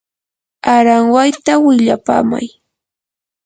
aranwayta 0.75 1.53
willapamay. 1.63 2.47